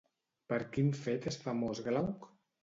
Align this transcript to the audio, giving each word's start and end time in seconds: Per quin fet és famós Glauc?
Per 0.53 0.57
quin 0.77 0.89
fet 1.01 1.27
és 1.33 1.37
famós 1.45 1.83
Glauc? 1.91 2.27